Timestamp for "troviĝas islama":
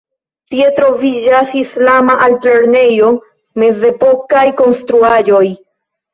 0.77-2.15